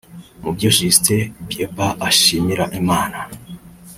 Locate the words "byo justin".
0.55-1.21